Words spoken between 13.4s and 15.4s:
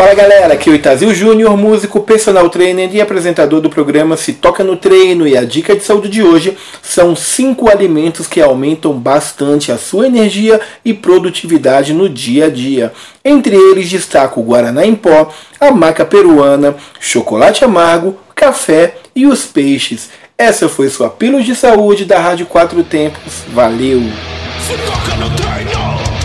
eles destaco o Guaraná em pó,